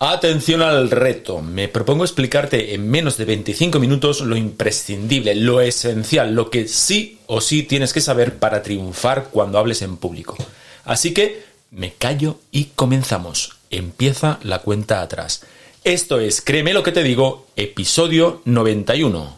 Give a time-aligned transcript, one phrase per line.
[0.00, 1.42] Atención al reto.
[1.42, 7.18] Me propongo explicarte en menos de 25 minutos lo imprescindible, lo esencial, lo que sí
[7.26, 10.36] o sí tienes que saber para triunfar cuando hables en público.
[10.84, 11.42] Así que
[11.72, 13.56] me callo y comenzamos.
[13.70, 15.42] Empieza la cuenta atrás.
[15.82, 19.37] Esto es, créeme lo que te digo, episodio 91.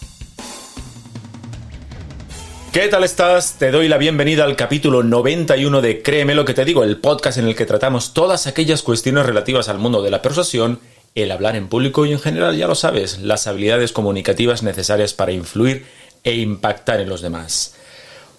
[2.71, 3.55] ¿Qué tal estás?
[3.59, 7.37] Te doy la bienvenida al capítulo 91 de Créeme lo que te digo, el podcast
[7.37, 10.79] en el que tratamos todas aquellas cuestiones relativas al mundo de la persuasión,
[11.13, 15.33] el hablar en público y en general, ya lo sabes, las habilidades comunicativas necesarias para
[15.33, 15.85] influir
[16.23, 17.75] e impactar en los demás.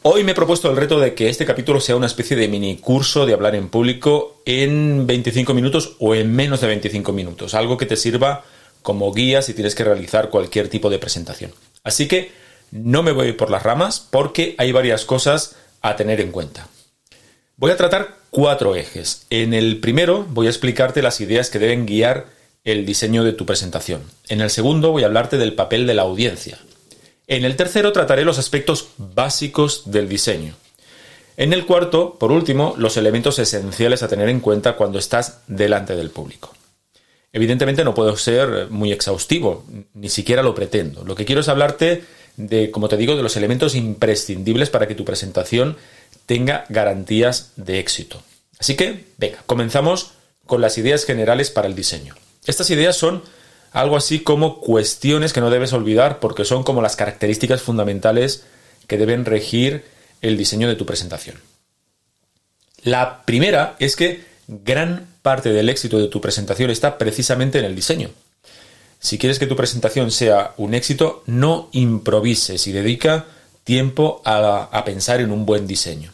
[0.01, 2.79] Hoy me he propuesto el reto de que este capítulo sea una especie de mini
[2.79, 7.77] curso de hablar en público en 25 minutos o en menos de 25 minutos, algo
[7.77, 8.45] que te sirva
[8.81, 11.53] como guía si tienes que realizar cualquier tipo de presentación.
[11.85, 12.42] Así que
[12.73, 16.67] no me voy por las ramas porque hay varias cosas a tener en cuenta.
[17.57, 19.27] Voy a tratar cuatro ejes.
[19.31, 22.27] En el primero voy a explicarte las ideas que deben guiar
[22.65, 24.03] el diseño de tu presentación.
[24.29, 26.59] En el segundo voy a hablarte del papel de la audiencia.
[27.27, 30.55] En el tercero trataré los aspectos básicos del diseño.
[31.37, 35.95] En el cuarto, por último, los elementos esenciales a tener en cuenta cuando estás delante
[35.95, 36.55] del público.
[37.33, 41.05] Evidentemente no puedo ser muy exhaustivo, ni siquiera lo pretendo.
[41.05, 42.05] Lo que quiero es hablarte
[42.37, 45.77] de, como te digo, de los elementos imprescindibles para que tu presentación
[46.27, 48.23] tenga garantías de éxito.
[48.59, 50.13] Así que, venga, comenzamos
[50.47, 52.15] con las ideas generales para el diseño.
[52.47, 53.23] Estas ideas son
[53.73, 58.45] algo así como cuestiones que no debes olvidar porque son como las características fundamentales
[58.87, 59.85] que deben regir
[60.21, 61.37] el diseño de tu presentación.
[62.83, 67.77] La primera es que gran parte del éxito de tu presentación está precisamente en el
[67.77, 68.11] diseño.
[69.03, 73.27] Si quieres que tu presentación sea un éxito, no improvises y dedica
[73.65, 76.13] tiempo a, pensar en un buen diseño.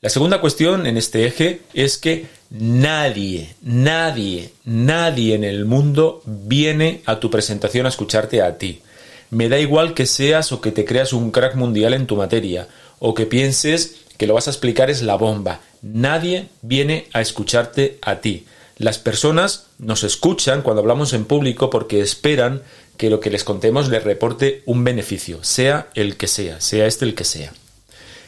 [0.00, 7.02] La segunda cuestión en este eje es que nadie, nadie, nadie en el mundo viene
[7.06, 8.82] a tu presentación a escucharte a ti.
[9.30, 12.68] Me da igual que seas o que te creas un crack mundial en tu materia,
[13.00, 15.60] o que pienses que lo vas a explicar es la bomba.
[15.82, 18.46] Nadie viene a escucharte a ti.
[18.78, 22.62] Las personas nos escuchan cuando hablamos en público porque esperan
[22.98, 27.06] que lo que les contemos les reporte un beneficio, sea el que sea, sea este
[27.06, 27.52] el que sea.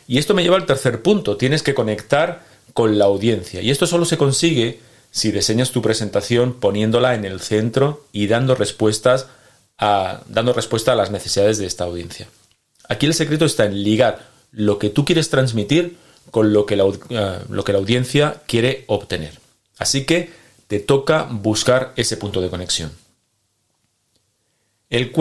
[0.06, 3.60] Y esto me lleva al tercer punto, tienes que conectar con la audiencia.
[3.60, 8.54] Y esto solo se consigue si diseñas tu presentación poniéndola en el centro y dando
[8.54, 9.26] respuestas
[9.76, 12.28] a, dando respuesta a las necesidades de esta audiencia.
[12.88, 15.96] Aquí el secreto está en ligar lo que tú quieres transmitir
[16.30, 19.32] con lo que la, eh, lo que la audiencia quiere obtener.
[19.78, 20.30] Así que
[20.68, 22.92] te toca buscar ese punto de conexión.
[24.90, 25.12] El,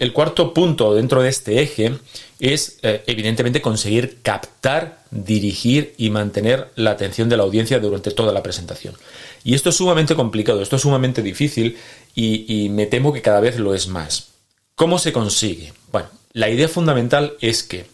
[0.00, 1.98] el, cuarto punto dentro de este eje
[2.38, 8.32] es eh, evidentemente conseguir captar, dirigir y mantener la atención de la audiencia durante toda
[8.32, 8.94] la presentación.
[9.42, 11.76] Y esto es sumamente complicado, esto es sumamente difícil
[12.14, 14.28] y, y me temo que cada vez lo es más.
[14.76, 15.72] ¿Cómo se consigue?
[15.90, 17.86] Bueno, la idea fundamental es que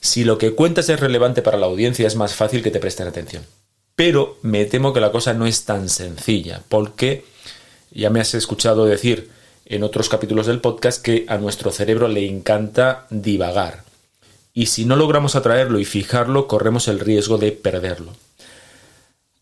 [0.00, 3.06] si lo que cuentas es relevante para la audiencia es más fácil que te presten
[3.06, 3.44] atención.
[3.96, 7.24] Pero me temo que la cosa no es tan sencilla, porque
[7.90, 9.30] ya me has escuchado decir
[9.66, 13.84] en otros capítulos del podcast que a nuestro cerebro le encanta divagar.
[14.54, 18.12] Y si no logramos atraerlo y fijarlo, corremos el riesgo de perderlo.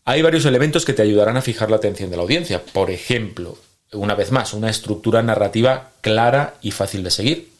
[0.05, 2.63] Hay varios elementos que te ayudarán a fijar la atención de la audiencia.
[2.63, 3.57] Por ejemplo,
[3.93, 7.51] una vez más, una estructura narrativa clara y fácil de seguir.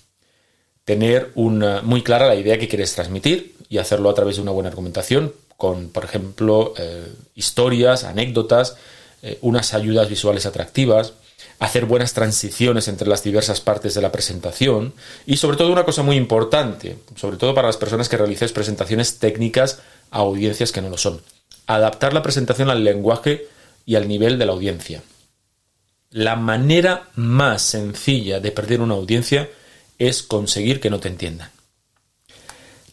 [0.86, 4.52] Tener una, muy clara la idea que quieres transmitir y hacerlo a través de una
[4.52, 7.06] buena argumentación con, por ejemplo, eh,
[7.36, 8.78] historias, anécdotas,
[9.22, 11.14] eh, unas ayudas visuales atractivas,
[11.60, 14.96] hacer buenas transiciones entre las diversas partes de la presentación
[15.28, 19.20] y sobre todo una cosa muy importante, sobre todo para las personas que realicéis presentaciones
[19.20, 21.22] técnicas a audiencias que no lo son,
[21.68, 23.46] adaptar la presentación al lenguaje
[23.86, 25.04] y al nivel de la audiencia.
[26.10, 29.48] La manera más sencilla de perder una audiencia
[30.00, 31.52] es conseguir que no te entiendan.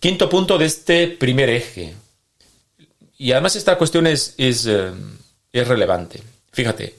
[0.00, 1.94] Quinto punto de este primer eje.
[3.19, 4.93] Y además esta cuestión es, es, eh,
[5.53, 6.23] es relevante.
[6.53, 6.94] Fíjate,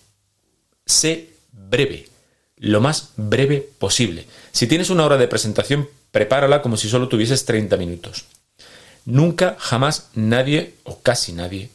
[0.86, 2.10] sé breve,
[2.57, 4.27] lo más breve posible.
[4.51, 8.25] Si tienes una hora de presentación, prepárala como si solo tuvieses 30 minutos.
[9.06, 11.69] Nunca, jamás nadie, o casi nadie,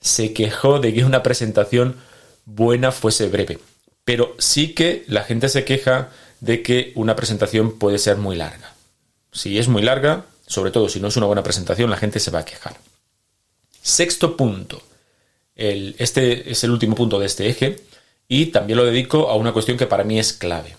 [0.00, 1.96] se quejó de que una presentación
[2.44, 3.60] buena fuese breve.
[4.04, 6.10] Pero sí que la gente se queja
[6.40, 8.74] de que una presentación puede ser muy larga.
[9.32, 12.30] Si es muy larga, sobre todo si no es una buena presentación, la gente se
[12.30, 12.76] va a quejar.
[13.84, 14.82] Sexto punto.
[15.54, 17.76] este es el último punto de este eje
[18.26, 20.74] y también lo dedico a una cuestión que para mí es clave.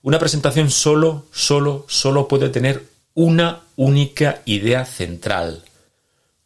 [0.00, 5.64] Una presentación solo, solo, solo puede tener una única idea central.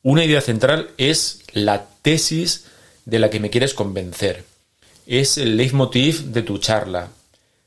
[0.02, 2.64] Una idea central es la tesis
[3.04, 4.44] de la que me quieres convencer.
[5.06, 7.10] Es el leitmotiv de tu charla.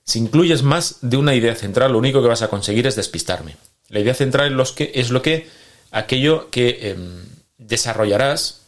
[0.04, 3.56] Si incluyes más de una idea central, lo único que vas a conseguir es despistarme.
[3.88, 5.48] La idea central es, que, es lo que
[5.92, 7.24] aquello que em,
[7.68, 8.62] desarrollarás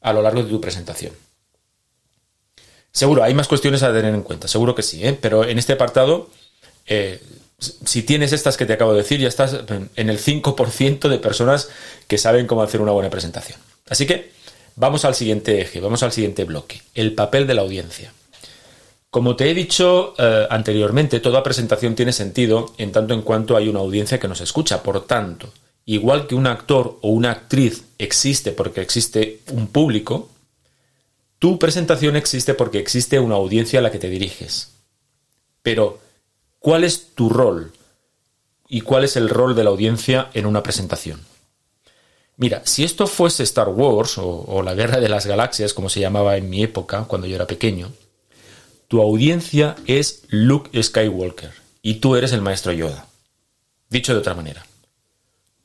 [0.00, 1.12] a lo largo de tu presentación.
[2.92, 5.16] Seguro, hay más cuestiones a tener en cuenta, seguro que sí, ¿eh?
[5.20, 6.28] pero en este apartado,
[6.86, 7.22] eh,
[7.58, 9.56] si tienes estas que te acabo de decir, ya estás
[9.94, 11.68] en el 5% de personas
[12.08, 13.60] que saben cómo hacer una buena presentación.
[13.88, 14.32] Así que
[14.76, 18.12] vamos al siguiente eje, vamos al siguiente bloque, el papel de la audiencia.
[19.10, 23.68] Como te he dicho eh, anteriormente, toda presentación tiene sentido en tanto en cuanto hay
[23.68, 24.84] una audiencia que nos escucha.
[24.84, 25.52] Por tanto,
[25.84, 30.30] igual que un actor o una actriz existe porque existe un público,
[31.38, 34.72] tu presentación existe porque existe una audiencia a la que te diriges.
[35.62, 35.98] Pero,
[36.58, 37.72] ¿cuál es tu rol?
[38.68, 41.20] ¿Y cuál es el rol de la audiencia en una presentación?
[42.36, 46.38] Mira, si esto fuese Star Wars o, la Guerra de las Galaxias, como se llamaba
[46.38, 47.92] en mi época, cuando yo era pequeño,
[48.88, 53.06] tu audiencia es Luke Skywalker y tú eres el maestro Yoda.
[53.90, 54.64] Dicho de otra manera,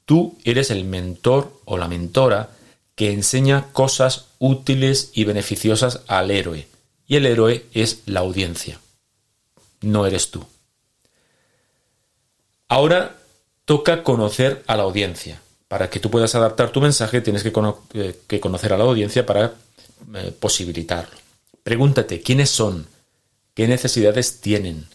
[0.06, 2.50] tú eres el mentor o la mentora
[2.96, 6.68] que enseña cosas útiles y beneficiosas al héroe.
[7.08, 8.80] Y el héroe es la audiencia.
[9.82, 10.46] No eres tú.
[12.68, 13.18] Ahora
[13.66, 15.42] toca conocer a la audiencia.
[15.68, 17.52] Para que tú puedas adaptar tu mensaje tienes que,
[17.94, 19.54] eh, conocer a la audiencia para
[20.16, 21.16] eh, posibilitarlo.
[21.64, 22.88] Pregúntate quiénes son,
[23.54, 24.88] qué necesidades tienen,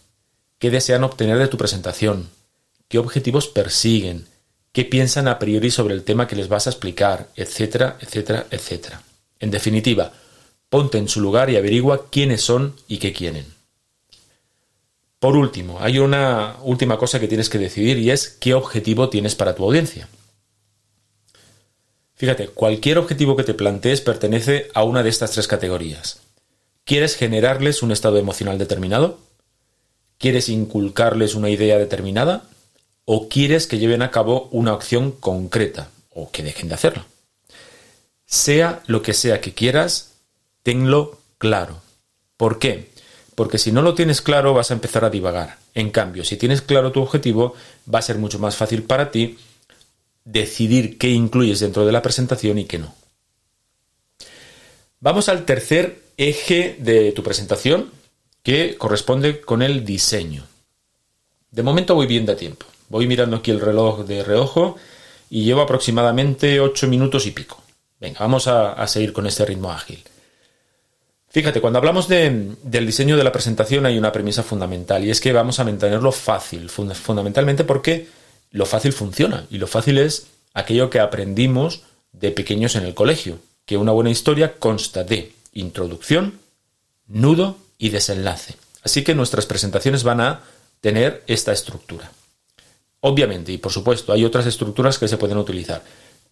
[0.59, 2.31] qué desean obtener de tu presentación,
[2.89, 4.27] qué objetivos persiguen,
[4.73, 9.03] qué piensan a priori sobre el tema que les vas a explicar, etcétera, etcétera, etcétera.
[9.39, 10.13] En definitiva,
[10.69, 13.47] ponte en su lugar y averigua quiénes son y qué quieren.
[15.19, 19.35] Por último, hay una última cosa que tienes que decidir y es qué objetivo tienes
[19.35, 20.09] para tu audiencia.
[22.15, 26.21] Fíjate, cualquier objetivo que te plantees pertenece a una de estas tres categorías.
[26.85, 29.19] ¿Quieres generarles un estado emocional determinado?
[30.19, 32.45] ¿Quieres inculcarles una idea determinada?
[33.13, 37.05] O quieres que lleven a cabo una acción concreta o que dejen de hacerlo.
[38.25, 40.13] Sea lo que sea que quieras,
[40.63, 41.83] tenlo claro.
[42.37, 42.93] ¿Por qué?
[43.35, 45.59] Porque si no lo tienes claro vas a empezar a divagar.
[45.75, 47.57] En cambio, si tienes claro tu objetivo,
[47.93, 49.39] va a ser mucho más fácil para ti
[50.25, 52.95] decidir qué incluyes dentro de la presentación y qué no.
[55.01, 57.91] Vamos al tercer eje de tu presentación,
[58.45, 60.47] que corresponde con el diseño.
[61.51, 62.67] De momento voy bien de tiempo.
[62.91, 64.77] Voy mirando aquí el reloj de reojo
[65.31, 67.63] y llevo aproximadamente 8 minutos y pico.
[68.01, 70.03] Venga, vamos a, seguir con este ritmo ágil.
[71.29, 75.33] Fíjate, cuando hablamos del diseño de la presentación hay una premisa fundamental y es que
[75.33, 78.09] vamos a mantenerlo fácil, fundamentalmente porque
[78.51, 81.83] lo fácil funciona y lo fácil es aquello que aprendimos
[82.13, 86.41] de pequeños en el colegio, que una buena historia consta de introducción,
[87.07, 88.57] nudo y desenlace.
[88.83, 90.43] Así que nuestras presentaciones van a
[90.81, 92.11] tener esta estructura.
[93.01, 95.83] Obviamente, y por supuesto, hay otras estructuras que se pueden utilizar,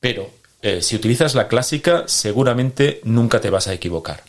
[0.00, 4.22] pero eh, si utilizas la clásica, seguramente nunca te vas a equivocar.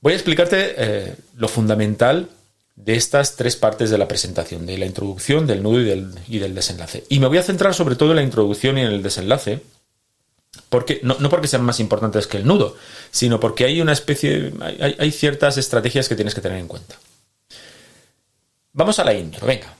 [0.00, 2.28] Voy a explicarte eh, lo fundamental
[2.74, 7.04] de estas tres partes de la presentación, de la introducción, del nudo y del, desenlace.
[7.08, 9.62] Y me voy a centrar sobre todo en la introducción y en el desenlace,
[10.68, 12.76] porque, no, porque sean más importantes que el nudo,
[13.10, 14.52] sino porque hay una especie,
[14.98, 16.96] hay ciertas estrategias que tienes que tener en cuenta.
[18.72, 19.79] Vamos a la intro, venga.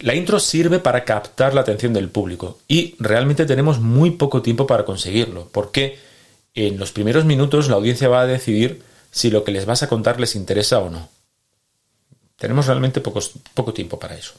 [0.00, 4.66] La intro sirve para captar la atención del público y realmente tenemos muy poco tiempo
[4.66, 5.98] para conseguirlo, porque
[6.54, 9.88] en los primeros minutos la audiencia va a decidir si lo que les vas a
[9.88, 11.08] contar les interesa o no.
[12.36, 14.32] Tenemos realmente poco tiempo para eso.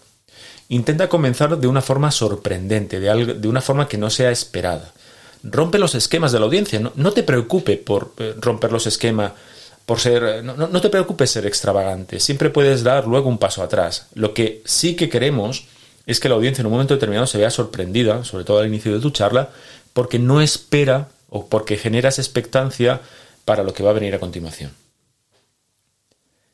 [0.69, 4.93] Intenta comenzar de una forma sorprendente, de, de, una forma que no sea esperada.
[5.43, 6.79] Rompe los esquemas de la audiencia.
[6.79, 9.33] No, no te preocupe por eh, romper los esquemas,
[9.91, 10.23] por ser.
[10.23, 12.21] Eh, no, no, te preocupes ser extravagante.
[12.21, 14.07] Siempre puedes dar luego un paso atrás.
[14.13, 15.65] Lo que sí que queremos
[16.05, 18.93] es que la audiencia en un momento determinado se vea sorprendida, sobre todo al inicio
[18.93, 19.49] de tu charla,
[19.91, 23.01] porque no espera o porque generas expectancia
[23.43, 24.71] para lo que va a venir a continuación.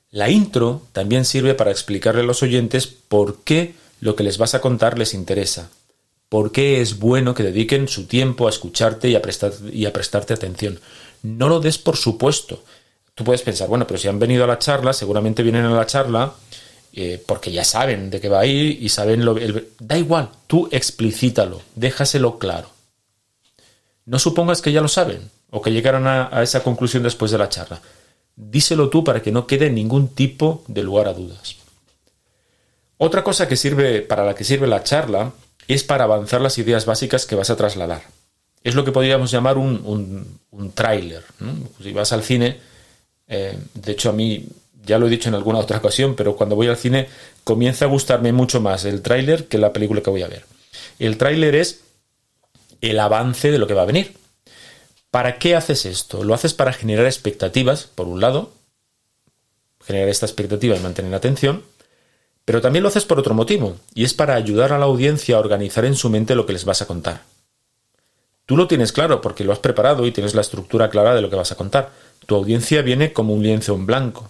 [0.10, 4.56] La intro también sirve para explicarle a los oyentes por qué lo que les vas
[4.56, 5.70] a contar les interesa,
[6.28, 9.22] por qué es bueno que dediquen su tiempo a escucharte y a,
[9.72, 10.80] y a prestarte atención.
[11.22, 12.64] No lo des por supuesto.
[13.18, 15.88] Tú puedes pensar, bueno, pero si han venido a la charla, seguramente vienen a la
[15.88, 16.34] charla
[16.94, 19.36] eh, porque ya saben de qué va a ir y saben lo...
[19.80, 22.70] da igual, tú explícitalo, déjaselo claro.
[24.06, 27.50] No supongas que ya lo saben o que llegaron a, esa conclusión después de la
[27.50, 27.82] charla.
[28.36, 31.56] Díselo tú para que no quede ningún tipo de lugar a dudas.
[32.98, 35.32] Otra cosa que sirve para la que sirve la charla
[35.68, 38.04] es para avanzar las ideas básicas que vas a trasladar.
[38.64, 41.24] Es lo que podríamos llamar un, un, tráiler.
[41.82, 42.60] Si vas al cine,
[43.28, 44.48] eh, de hecho a mí
[44.86, 47.10] ya lo he dicho en alguna otra ocasión, pero cuando voy al cine
[47.44, 50.46] comienza a gustarme mucho más el tráiler que la película que voy a ver.
[50.98, 51.82] El tráiler es
[52.82, 54.16] el avance de lo que va a venir.
[55.12, 56.24] ¿Para qué haces esto?
[56.24, 58.52] Lo haces para generar expectativas, por un lado,
[59.86, 61.64] generar esta expectativa y mantener la atención,
[62.46, 65.40] pero también lo haces por otro motivo, y es para ayudar a la audiencia a
[65.40, 67.24] organizar en su mente lo que les vas a contar.
[68.46, 71.30] Tú lo tienes claro porque lo has preparado y tienes la estructura clara de lo
[71.30, 71.92] que vas a contar.
[72.26, 74.30] Tu audiencia viene como un lienzo en blanco.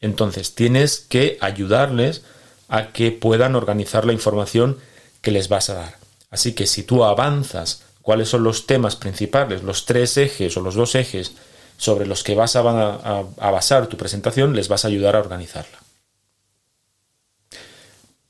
[0.00, 2.22] Entonces tienes que ayudarles
[2.68, 4.78] a que puedan organizar la información
[5.20, 5.94] que les vas a dar.
[6.30, 10.74] Así que si tú avanzas cuáles son los temas principales, los tres ejes o los
[10.74, 11.32] dos ejes
[11.76, 15.78] sobre los que vas a, basar tu presentación, les vas a ayudar a organizarla.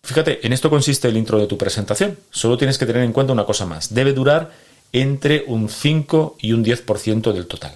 [0.02, 2.18] Fíjate, en esto consiste el intro de tu presentación.
[2.30, 3.94] Solo tienes que tener en cuenta una cosa más.
[3.94, 4.52] Debe durar
[4.92, 7.74] entre un 5 y un 10% del total.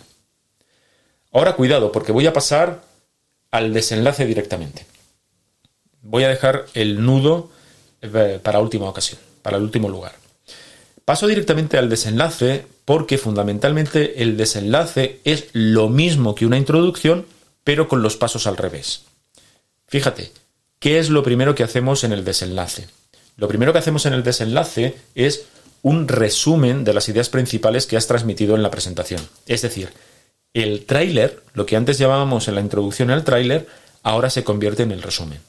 [1.33, 2.83] Ahora cuidado, porque voy a pasar
[3.51, 4.87] al desenlace directamente.
[6.03, 7.51] Voy a dejar el nudo
[8.01, 10.13] eh, para última ocasión, para el último lugar.
[11.05, 17.27] Paso directamente al desenlace porque fundamentalmente el desenlace es lo mismo que una introducción,
[17.65, 19.05] pero con los pasos al revés.
[19.87, 20.33] Fíjate,
[20.79, 22.89] ¿qué es lo primero que hacemos en el desenlace?
[23.37, 25.47] Lo primero que hacemos en el desenlace es
[25.83, 29.21] un resumen de las ideas principales que has transmitido en la presentación.
[29.47, 29.91] Es decir,
[30.59, 33.67] el tráiler, lo que antes llamábamos en la introducción el tráiler,
[34.03, 35.41] ahora se convierte en el resumen.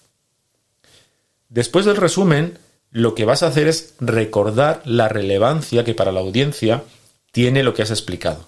[1.49, 2.57] Después del resumen,
[2.91, 6.83] lo que vas a hacer es recordar la relevancia que para la audiencia
[7.31, 8.47] tiene lo que has explicado.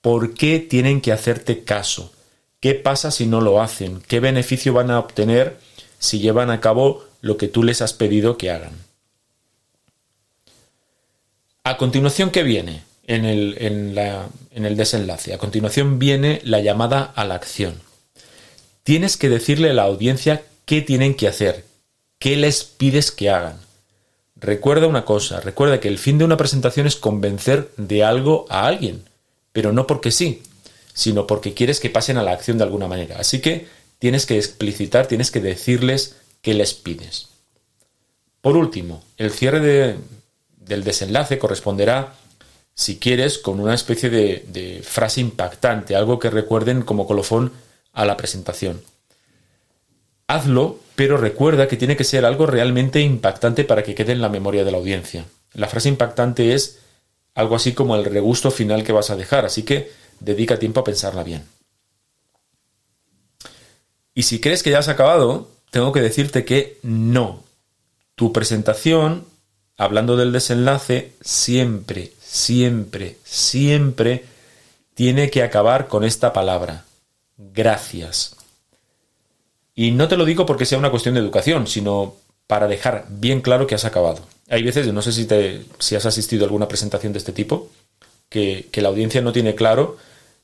[0.00, 2.12] ¿Por qué tienen que hacerte caso?
[2.60, 4.00] ¿Qué pasa si no lo hacen?
[4.06, 5.58] ¿Qué beneficio van a obtener
[5.98, 8.72] si llevan a cabo lo que tú les has pedido que hagan?
[11.62, 15.34] A continuación, ¿qué viene en el, en el desenlace?
[15.34, 17.80] A continuación viene la llamada a la acción.
[18.82, 21.64] Tienes que decirle a la audiencia qué tienen que hacer,
[22.24, 23.58] ¿Qué les pides que hagan?
[24.34, 28.66] Recuerda una cosa, recuerda que el fin de una presentación es convencer de algo a
[28.66, 29.04] alguien,
[29.52, 30.42] pero no porque sí,
[30.94, 33.18] sino porque quieres que pasen a la acción de alguna manera.
[33.18, 33.68] Así que
[33.98, 37.28] tienes que explicitar, tienes que decirles qué les pides.
[38.40, 39.96] Por último, el cierre
[40.56, 42.14] del desenlace corresponderá,
[42.74, 47.52] si quieres, con una especie de frase impactante, algo que recuerden como colofón
[47.92, 48.82] a la presentación.
[50.26, 54.28] Hazlo, pero recuerda que tiene que ser algo realmente impactante para que quede en la
[54.28, 55.26] memoria de la audiencia.
[55.52, 56.80] La frase impactante es
[57.34, 60.84] algo así como el regusto final que vas a dejar, así que dedica tiempo a
[60.84, 61.44] pensarla bien.
[64.14, 67.44] Y si crees que ya has acabado, tengo que decirte que no.
[68.14, 69.26] Tu presentación,
[69.76, 74.24] hablando del desenlace, siempre, siempre, siempre
[74.94, 76.84] tiene que acabar con esta palabra.
[77.38, 78.34] Gracias.
[79.76, 82.16] Y no te lo digo porque sea una cuestión de educación, sino
[82.48, 84.26] para dejar bien claro que has acabado.
[84.48, 87.70] Hay veces, no sé si, te, si has asistido a alguna presentación de este tipo,
[88.28, 89.96] que, la audiencia no tiene claro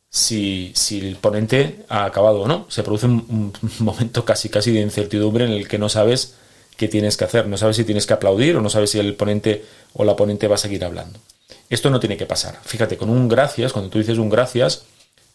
[0.08, 2.66] si, el ponente ha acabado o no.
[2.68, 6.36] Se produce un, momento casi casi de incertidumbre en el que no sabes
[6.76, 9.14] qué tienes que hacer, no sabes si tienes que aplaudir o no sabes si el
[9.14, 11.18] ponente o la ponente va a seguir hablando.
[11.68, 12.58] Esto no tiene que pasar.
[12.62, 14.84] Fíjate, con un gracias, cuando tú dices un gracias,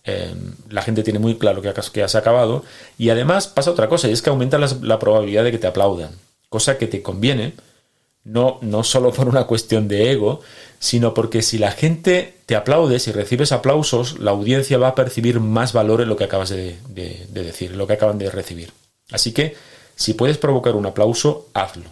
[0.03, 2.63] em, la gente tiene muy claro que has, que has, acabado
[2.97, 6.11] y además pasa otra cosa y es que aumenta la probabilidad de que te aplaudan,
[6.49, 7.53] cosa que te conviene
[8.25, 10.41] no, no solo por una cuestión de ego,
[10.79, 15.39] sino porque si la gente te aplaude, si recibes aplausos, la audiencia va a percibir
[15.39, 16.77] más valor en lo que acabas de,
[17.29, 18.73] decir, en lo que acaban de recibir.
[19.11, 19.55] Así que,
[19.95, 21.89] si puedes provocar un aplauso, hazlo.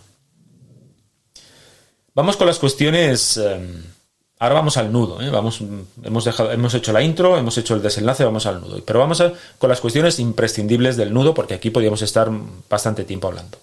[2.15, 3.38] Vamos con las cuestiones.
[3.38, 3.84] Em,
[4.43, 5.21] ahora vamos al nudo.
[5.21, 5.31] ¿eh?
[6.25, 8.83] Dejado, hemos hecho la intro, hemos hecho el desenlace, vamos al nudo.
[8.85, 9.23] Pero vamos
[9.57, 12.29] con las cuestiones imprescindibles del nudo, porque aquí podríamos estar
[12.69, 13.57] bastante tiempo hablando.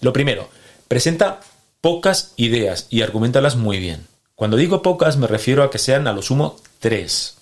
[0.00, 0.48] Lo primero,
[0.88, 1.40] presenta
[1.80, 4.08] pocas ideas y argumentalas muy bien.
[4.34, 7.36] Cuando digo pocas me refiero a que sean a lo sumo tres.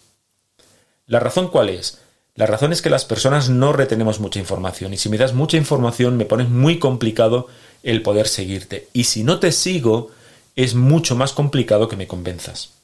[1.06, 1.99] ¿La razón cuál es?
[2.34, 5.56] La razón es que las personas no retenemos mucha información y si me das mucha
[5.56, 7.49] información me pones muy complicado
[7.82, 10.11] el poder seguirte y si no te sigo
[10.56, 12.82] es mucho más complicado que me convenzas.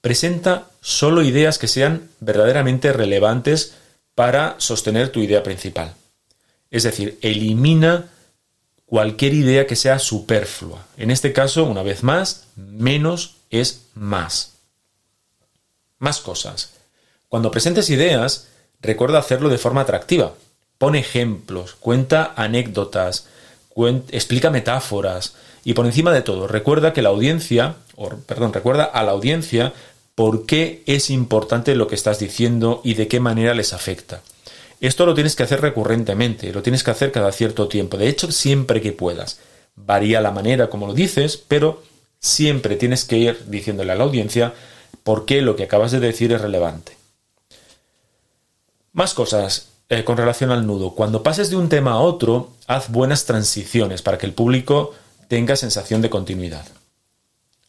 [0.00, 3.74] Presenta solo ideas que sean verdaderamente relevantes
[4.14, 5.94] para sostener tu idea principal.
[6.70, 8.08] Es decir, elimina
[8.86, 10.86] cualquier idea que sea superflua.
[10.96, 14.52] En este caso, una vez más, menos es más.
[15.98, 16.72] Más cosas.
[17.28, 18.48] Cuando presentes ideas,
[18.80, 20.34] recuerda hacerlo de forma atractiva.
[20.78, 23.26] Pon ejemplos, cuenta anécdotas,
[24.10, 29.02] explica metáforas y por encima de todo, recuerda que la audiencia, o, perdón, recuerda a
[29.02, 29.72] la audiencia
[30.14, 34.22] por qué es importante lo que estás diciendo y de qué manera les afecta.
[34.80, 38.32] Esto lo tienes que hacer recurrentemente, lo tienes que hacer cada cierto tiempo, de hecho
[38.32, 39.38] siempre que puedas.
[39.76, 41.82] Varía la manera como lo dices, pero
[42.18, 44.54] siempre tienes que ir diciéndole a la audiencia
[45.02, 46.96] por qué lo que acabas de decir es relevante.
[48.92, 50.94] Más cosas eh, con relación al nudo.
[50.94, 54.94] Cuando pases de un tema a otro, haz buenas transiciones para que el público
[55.28, 56.64] tenga sensación de continuidad.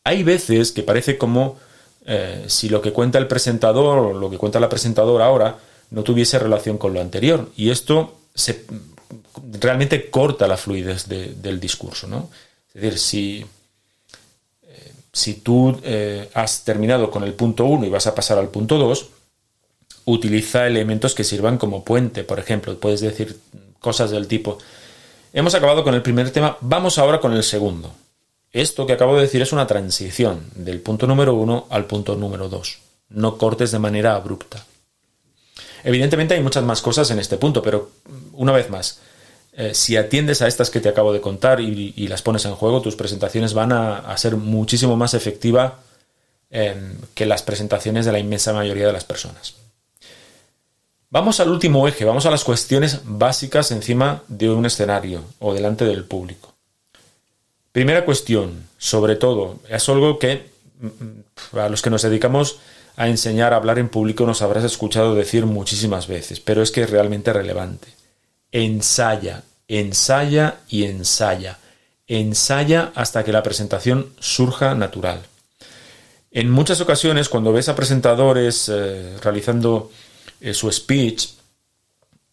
[0.04, 1.58] Hay veces que parece como
[2.06, 5.58] eh, si lo que cuenta el presentador o lo que cuenta la presentadora ahora
[5.92, 7.50] no tuviese relación con lo anterior.
[7.56, 8.18] Y esto
[9.60, 12.08] realmente corta la fluidez del discurso.
[12.08, 12.30] ¿no?
[12.74, 13.46] Es decir, si,
[14.64, 18.50] eh, si tú eh, has terminado con el punto 1 y vas a pasar al
[18.50, 19.10] punto 2,
[20.06, 22.24] utiliza elementos que sirvan como puente.
[22.24, 23.40] Por ejemplo, puedes decir
[23.80, 24.58] cosas del tipo,
[25.34, 27.94] hemos acabado con el primer tema, vamos ahora con el segundo.
[28.54, 32.50] Esto que acabo de decir es una transición del punto número 1 al punto número
[32.50, 32.80] 2.
[33.10, 34.66] No cortes de manera abrupta.
[35.84, 37.92] Evidentemente hay muchas más cosas en este punto, pero
[38.34, 39.00] una vez más,
[39.54, 42.82] eh, si atiendes a estas que te acabo de contar y, las pones en juego,
[42.82, 45.74] tus presentaciones van a, ser muchísimo más efectivas
[46.50, 49.56] em, que las presentaciones de la inmensa mayoría de las personas.
[51.10, 55.84] Vamos al último eje, vamos a las cuestiones básicas encima de un escenario o delante
[55.86, 56.51] del público.
[57.71, 62.60] Primera cuestión, sobre todo, es algo que mm, mm, a los que nos dedicamos
[62.97, 66.84] a enseñar a hablar en público nos habrás escuchado decir muchísimas veces, pero es que
[66.84, 67.88] es realmente relevante.
[68.51, 71.57] Ensaya, ensaya y ensaya.
[72.07, 75.21] Ensaya hasta que la presentación surja natural.
[76.31, 79.91] En muchas ocasiones, cuando ves a presentadores eh, realizando
[80.41, 81.29] eh, su speech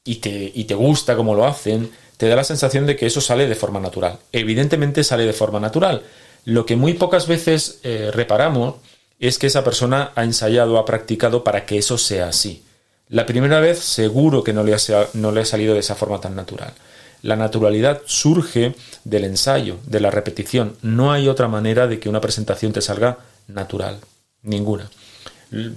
[0.04, 3.20] y te, y te gusta cómo lo hacen, te da la sensación de que eso
[3.20, 4.18] sale de forma natural.
[4.32, 6.02] Evidentemente sale de forma natural.
[6.44, 8.74] Lo que muy pocas veces eh, reparamos
[9.20, 12.64] es que esa persona ha ensayado, ha practicado para que eso sea así.
[13.08, 14.78] La primera vez seguro que no le, ha,
[15.14, 16.74] no le ha salido de esa forma tan natural.
[17.22, 20.76] La naturalidad surge del ensayo, de la repetición.
[20.82, 23.98] No hay otra manera de que una presentación te salga natural.
[24.42, 24.90] Ninguna.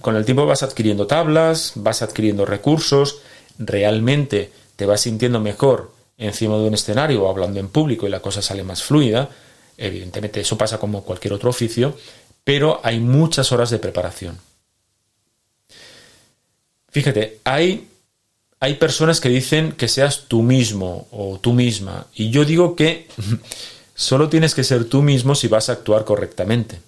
[0.02, 3.22] Con el tiempo vas adquiriendo tablas, vas adquiriendo recursos,
[3.58, 8.22] realmente te vas sintiendo mejor encima de un escenario o hablando en público y la
[8.22, 9.30] cosa sale más fluida.
[9.78, 11.98] Evidentemente eso pasa como cualquier otro oficio,
[12.44, 14.38] pero hay muchas horas de preparación.
[16.90, 17.88] Fíjate, hay,
[18.60, 23.08] hay personas que dicen que seas tú mismo o tú misma, y yo digo que
[23.96, 26.80] solo tienes que ser tú mismo si vas a actuar correctamente.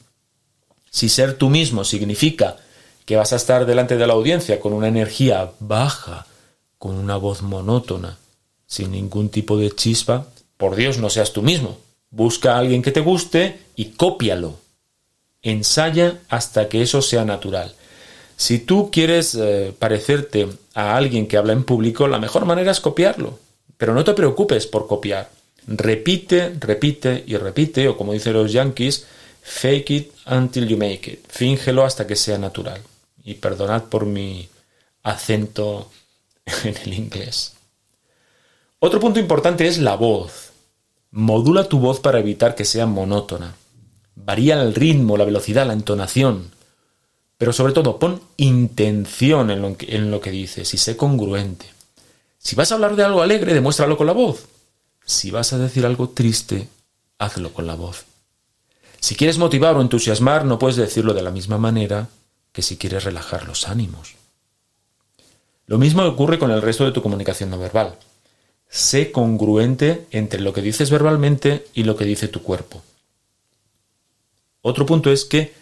[0.91, 2.57] Si ser tú mismo significa
[3.05, 6.27] que vas a estar delante de la audiencia con una energía baja,
[6.77, 8.19] con una voz monótona,
[8.73, 10.25] sin ningún tipo de chispa,
[10.57, 11.77] por Dios no seas tú mismo.
[12.09, 14.57] Busca a alguien que te guste y cópialo.
[15.43, 17.75] Ensaya hasta que eso sea natural.
[18.35, 22.79] Si tú quieres eh, parecerte a alguien que habla en público, la mejor manera es
[22.79, 23.37] copiarlo.
[23.77, 25.29] Pero no te preocupes por copiar.
[25.67, 29.05] Repite, repite y repite, o como dicen los yankees,
[29.43, 31.27] Fake it until you make it.
[31.29, 32.81] Fíngelo hasta que sea natural.
[33.23, 34.49] Y perdonad por mi
[35.03, 35.91] acento
[36.63, 37.53] en el inglés.
[38.85, 40.51] Otro punto importante es la voz.
[41.11, 43.55] Modula tu voz para evitar que sea monótona.
[44.13, 46.51] Varía el ritmo, la velocidad, la entonación.
[47.37, 51.65] Pero sobre todo, pon intención en lo, que, en lo que dices y sé congruente.
[52.37, 54.47] Si vas a hablar de algo alegre, demuéstralo con la voz.
[55.05, 56.67] Si vas a decir algo triste,
[57.19, 58.03] hazlo con la voz.
[58.99, 62.09] Si quieres motivar o entusiasmar, no puedes decirlo de la misma manera
[62.51, 64.15] que si quieres relajar los ánimos.
[65.67, 67.97] Lo mismo ocurre con el resto de tu comunicación no verbal.
[68.73, 72.81] Sé congruente entre lo que dices verbalmente y lo que dice tu cuerpo.
[74.63, 75.53] Otro punto es que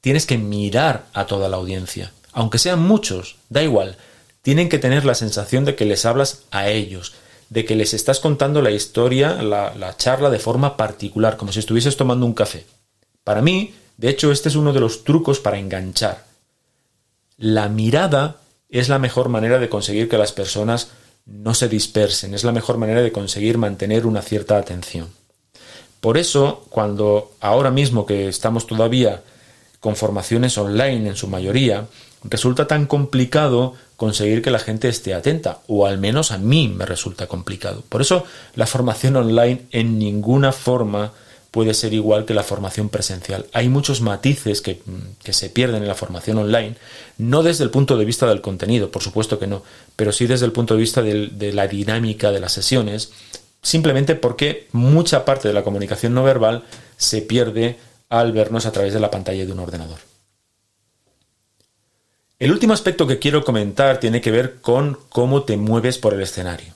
[0.00, 2.12] tienes que mirar a toda la audiencia.
[2.32, 3.96] Aunque sean muchos, da igual.
[4.42, 7.14] Tienen que tener la sensación de que les hablas a ellos,
[7.48, 11.60] de que les estás contando la historia, la, la charla de forma particular, como si
[11.60, 12.66] estuvieses tomando un café.
[13.22, 16.24] Para mí, de hecho, este es uno de los trucos para enganchar.
[17.36, 20.88] La mirada es la mejor manera de conseguir que las personas
[21.28, 25.08] no se dispersen, es la mejor manera de conseguir mantener una cierta atención.
[26.00, 29.22] Por eso, cuando ahora mismo que estamos todavía
[29.80, 31.86] con formaciones online en su mayoría,
[32.24, 36.86] resulta tan complicado conseguir que la gente esté atenta, o al menos a mí me
[36.86, 37.82] resulta complicado.
[37.88, 41.12] Por eso la formación online en ninguna forma
[41.50, 43.46] puede ser igual que la formación presencial.
[43.52, 44.80] Hay muchos matices que,
[45.30, 46.76] se pierden en la formación online,
[47.16, 49.62] no desde el punto de vista del contenido, por supuesto que no,
[49.96, 53.12] pero sí desde el punto de vista de la dinámica de las sesiones,
[53.62, 56.64] simplemente porque mucha parte de la comunicación no verbal
[56.96, 57.76] se pierde
[58.08, 59.98] al vernos a través de la pantalla de un ordenador.
[62.38, 66.20] El último aspecto que quiero comentar tiene que ver con cómo te mueves por el
[66.20, 66.72] escenario.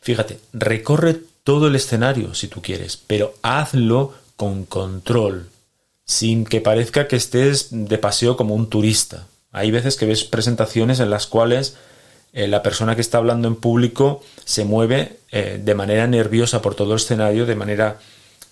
[0.00, 5.48] Fíjate, recorre todo el escenario si tú quieres, pero hazlo con control,
[6.04, 9.28] sin que parezca que estés de paseo como un turista.
[9.52, 11.76] Hay veces que ves presentaciones en las cuales
[12.32, 16.74] eh, la persona que está hablando en público se mueve eh, de manera nerviosa por
[16.74, 18.00] todo el escenario, de manera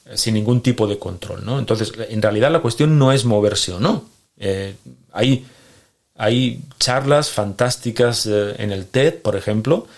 [0.07, 1.59] eh, sin ningún tipo de control, ¿no?
[1.59, 4.04] Entonces, en realidad la cuestión no es moverse o no.
[5.12, 5.44] hay,
[6.14, 9.88] hay charlas fantásticas en el TED, por ejemplo,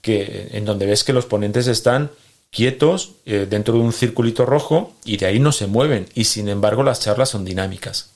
[0.00, 2.10] que, en donde ves que los ponentes están
[2.50, 6.48] quietos eh, dentro de un circulito rojo y de ahí no se mueven y sin
[6.48, 8.10] embargo las charlas son dinámicas.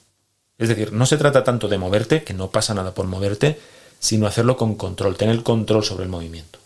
[0.58, 3.58] Es decir, no se trata tanto de moverte, que no pasa nada por moverte,
[3.98, 6.58] sino hacerlo con control, tener control sobre el movimiento.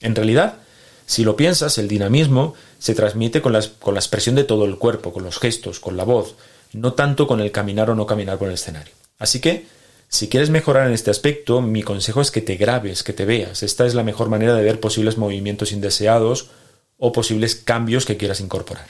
[0.00, 0.58] En realidad,
[1.06, 5.12] si lo piensas, el dinamismo se transmite con, con la expresión de todo el cuerpo,
[5.12, 6.34] con los gestos, con la voz,
[6.72, 8.92] no tanto con el caminar o no caminar por el escenario.
[9.18, 9.66] Así que,
[10.08, 13.62] si quieres mejorar en este aspecto, mi consejo es que te grabes, que te veas.
[13.62, 16.50] Esta es la mejor manera de ver posibles movimientos indeseados
[16.98, 18.86] o posibles cambios que quieras incorporar.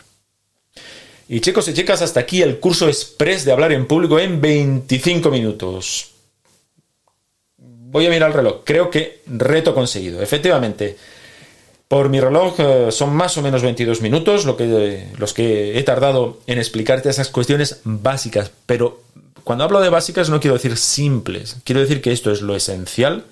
[1.28, 5.30] Y chicos y chicas, hasta aquí el curso express de hablar en público en 25
[5.30, 6.12] minutos.
[7.58, 8.60] Voy a mirar el reloj.
[8.64, 10.22] Creo que reto conseguido.
[10.22, 10.96] Efectivamente,
[11.88, 15.82] por mi reloj eh, son más o menos 22 minutos lo que, los que he
[15.82, 18.52] tardado en explicarte esas cuestiones básicas.
[18.66, 19.02] Pero
[19.42, 21.56] cuando hablo de básicas no quiero decir simples.
[21.64, 23.24] Quiero decir que esto es lo esencial.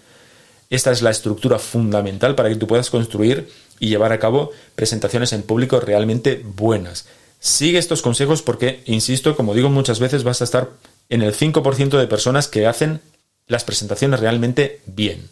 [0.71, 3.49] Esta es la estructura fundamental para que tú puedas construir
[3.85, 7.05] y llevar a cabo presentaciones en público realmente buenas.
[7.39, 10.71] Sigue estos consejos porque, insisto, como digo muchas veces, vas a estar
[11.11, 13.03] en el 5% de personas que hacen
[13.47, 15.29] las presentaciones realmente bien.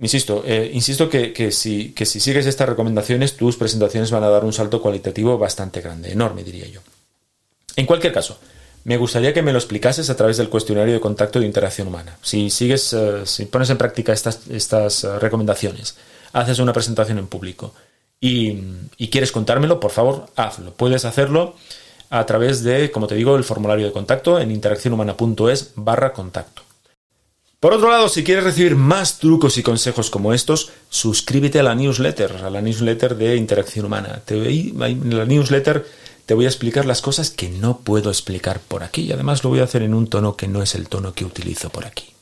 [0.00, 4.44] Insisto, eh, insisto que, si, que si sigues estas recomendaciones, tus presentaciones van a dar
[4.44, 6.80] un salto cualitativo bastante grande, enorme diría yo.
[7.74, 8.38] En cualquier caso,
[8.84, 12.16] me gustaría que me lo explicases a través del cuestionario de contacto de interacción humana.
[12.22, 15.96] Si sigues, eh, si pones en práctica estas, estas eh, recomendaciones,
[16.36, 17.72] haces una presentación en público
[18.20, 18.58] y,
[19.10, 20.72] quieres contármelo, por favor, hazlo.
[20.74, 21.54] Puedes hacerlo
[22.10, 26.62] a través de, como te digo, el formulario de contacto en interaccionhumana.es barra contacto.
[27.58, 31.74] Por otro lado, si quieres recibir más trucos y consejos como estos, suscríbete a la
[31.74, 34.22] newsletter, a la newsletter de Interacción Humana.
[34.28, 35.86] en la newsletter
[36.26, 39.50] te voy a explicar las cosas que no puedo explicar por aquí y además lo
[39.50, 42.12] voy a hacer en un tono que no es el tono que utilizo por aquí.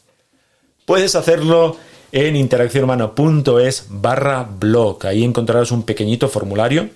[0.85, 1.77] Puedes hacerlo
[2.15, 5.05] en interaccionhumana.es barra blog.
[5.05, 6.89] Ahí encontrarás un pequeñito formulario,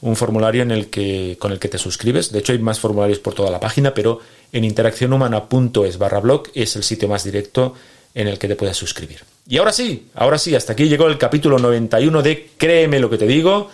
[0.00, 2.32] un formulario en el que, con el que te suscribes.
[2.32, 6.74] De hecho, hay más formularios por toda la página, pero en interaccionhumana.es barra blog es
[6.76, 7.74] el sitio más directo
[8.14, 9.18] en el que te puedes suscribir.
[9.46, 13.18] Y ahora sí, ahora sí, hasta aquí llegó el capítulo 91 de Créeme lo que
[13.18, 13.68] te digo.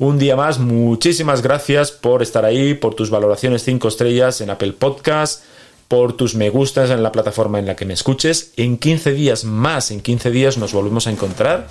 [0.00, 4.72] Un día más, muchísimas gracias por estar ahí, por tus valoraciones 5 estrellas en Apple
[4.72, 5.44] Podcast
[5.92, 8.54] por tus me gustas en la plataforma en la que me escuches.
[8.56, 11.68] En 15 días más, en 15 días nos volvemos a encontrar.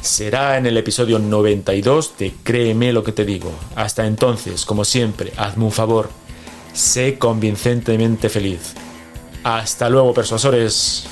[0.00, 3.52] será en el episodio 92 de Créeme lo que te digo.
[3.74, 6.08] Hasta entonces, como siempre, hazme un favor,
[6.72, 8.72] sé convincentemente feliz.
[9.42, 11.06] Hasta luego, persuasores.